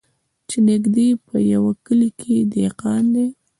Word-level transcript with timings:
چي 0.49 0.57
نیژدې 0.67 1.07
په 1.27 1.35
یوه 1.53 1.71
کلي 1.85 2.09
کي 2.19 2.35
دهقان 2.53 3.03
دی 3.15 3.27